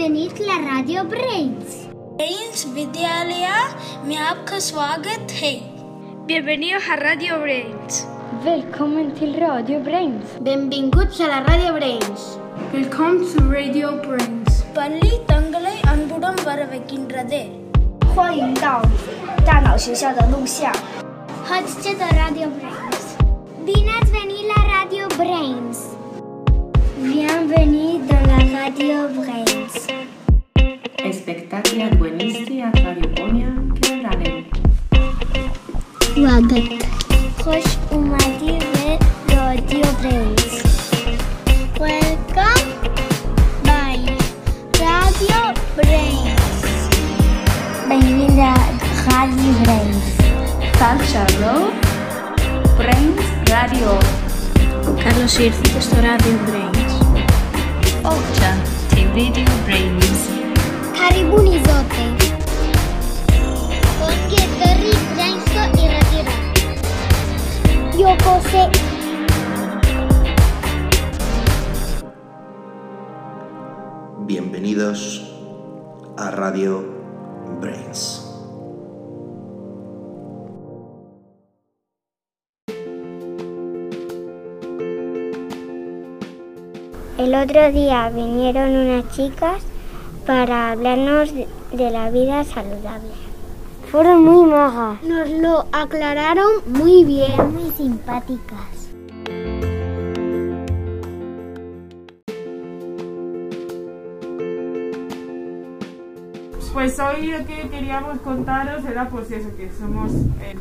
[0.00, 1.84] venit la Radio Brains.
[2.18, 3.46] Brains विद्यालय
[4.06, 5.54] में आपका स्वागत है
[6.28, 7.98] Bienvenidos a Radio Brains.
[8.46, 10.32] Velkommen til Radio Brains.
[10.48, 12.24] Benvinguts a la Radio Brains.
[12.74, 14.52] Welcome to Radio Brains.
[14.78, 17.42] பள்ளி தங்களை அன்புடன் வரவைக்கின்றது
[18.14, 18.82] 欢迎到
[19.44, 20.72] 大脑学校的录像。
[21.48, 23.04] Chodźcie do Radio Brains.
[23.66, 25.78] Bine ați venit la Radio Brains.
[26.98, 29.89] Bienvenue dans la Radio Brains.
[48.11, 48.53] Divina
[49.07, 50.03] Radio Brains.
[51.07, 51.71] Charlotte,
[52.75, 53.97] Brains Radio.
[55.01, 56.93] Carlos Ircites Radio Brains.
[58.03, 58.51] Octa,
[58.89, 60.27] te Radio Brains.
[60.93, 62.03] Karibuni zote.
[64.03, 66.33] Ongezori Brainsko irradira.
[67.97, 68.69] Yokose.
[74.27, 75.31] Bienvenidos
[76.17, 76.90] a Radio
[77.59, 78.27] Brains.
[87.17, 89.61] El otro día vinieron unas chicas
[90.25, 93.11] para hablarnos de, de la vida saludable.
[93.91, 95.03] Fueron muy majas.
[95.03, 97.53] Nos lo aclararon muy bien.
[97.53, 98.80] Muy simpáticas.
[106.73, 110.59] Pues hoy lo que queríamos contaros era pues eso, que somos el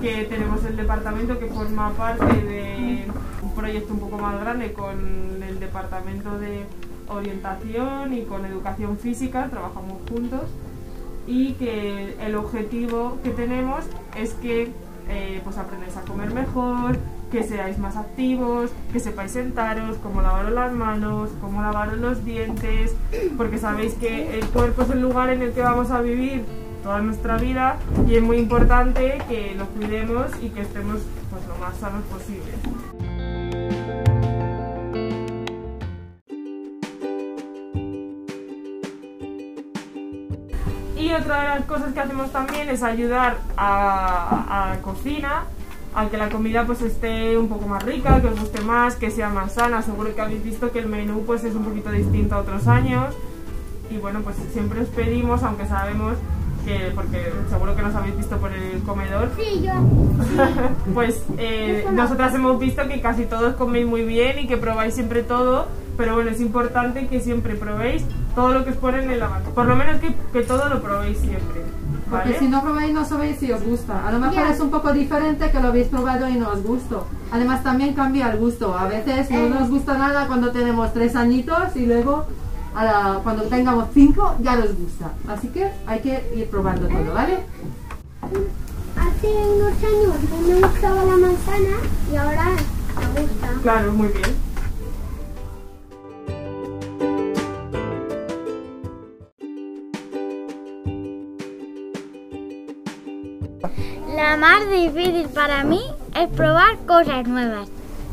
[0.00, 3.06] que tenemos el departamento que forma parte de
[3.42, 6.64] un proyecto un poco más grande con el departamento de
[7.08, 10.42] orientación y con educación física, trabajamos juntos
[11.26, 13.84] y que el objetivo que tenemos
[14.16, 14.70] es que
[15.08, 16.98] eh, pues aprendáis a comer mejor,
[17.30, 22.94] que seáis más activos, que sepáis sentaros, cómo lavaros las manos, cómo lavaros los dientes,
[23.36, 26.44] porque sabéis que el cuerpo es el lugar en el que vamos a vivir
[26.82, 27.76] toda nuestra vida
[28.08, 30.98] y es muy importante que lo cuidemos y que estemos
[31.30, 32.52] pues lo más sanos posible.
[41.00, 45.44] Y otra de las cosas que hacemos también es ayudar a, a cocina,
[45.94, 49.10] a que la comida pues esté un poco más rica, que os guste más, que
[49.10, 49.80] sea más sana.
[49.80, 53.14] Seguro que habéis visto que el menú pues es un poquito distinto a otros años.
[53.90, 56.16] Y bueno, pues siempre os pedimos, aunque sabemos
[56.66, 59.72] que, porque seguro que nos habéis visto por el comedor, Sí, yo.
[60.94, 65.22] pues eh, nosotras hemos visto que casi todos coméis muy bien y que probáis siempre
[65.22, 65.66] todo,
[66.00, 68.02] pero bueno, es importante que siempre probéis
[68.34, 69.50] todo lo que os ponen en la mano.
[69.50, 71.60] Por lo menos que, que todo lo probéis siempre.
[72.08, 72.38] Porque ¿vale?
[72.38, 74.08] si no probáis no sabéis si os gusta.
[74.08, 77.06] A lo mejor es un poco diferente que lo habéis probado y no os gustó.
[77.30, 78.74] Además también cambia el gusto.
[78.78, 82.24] A veces no nos gusta nada cuando tenemos tres añitos y luego
[82.74, 85.12] a la- cuando tengamos cinco ya nos gusta.
[85.28, 87.40] Así que hay que ir probando todo, ¿vale?
[88.22, 91.76] Hace unos años no me gustaba la manzana
[92.10, 92.44] y ahora
[93.14, 93.48] me gusta.
[93.62, 94.49] Claro, muy bien.
[104.14, 105.80] La más difícil para mí
[106.14, 107.68] es probar cosas nuevas.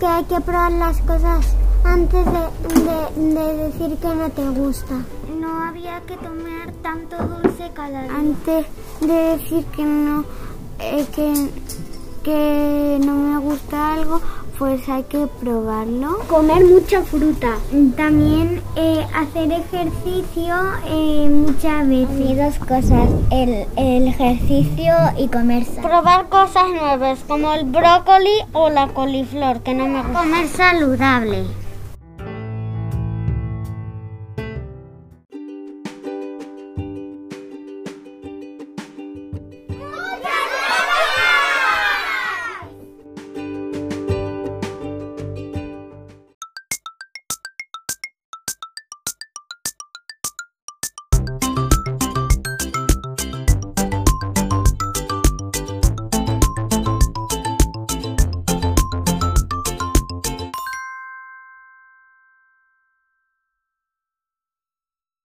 [0.00, 1.46] Que hay que probar las cosas
[1.84, 4.94] antes de, de- de decir que no te gusta.
[5.38, 8.14] No había que tomar tanto dulce cada día.
[8.14, 8.66] Antes
[9.00, 10.24] de decir que no,
[10.78, 11.50] eh, que,
[12.22, 14.20] que no me gusta algo,
[14.62, 16.20] pues hay que probarlo.
[16.28, 17.56] Comer mucha fruta.
[17.96, 20.54] También eh, hacer ejercicio
[20.86, 22.36] eh, muchas veces.
[22.36, 25.88] dos cosas, el, el ejercicio y comer sano.
[25.88, 30.20] Probar cosas nuevas como el brócoli o la coliflor, que no me gusta.
[30.20, 31.61] Comer saludable.